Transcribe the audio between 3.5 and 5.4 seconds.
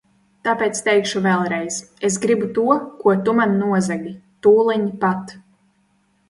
nozagi, tūliņ pat!